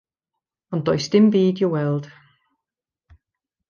Ond 0.77 0.85
does 0.87 1.05
dim 1.13 1.27
byd 1.35 1.63
i'w 1.63 1.71
weld. 1.77 2.05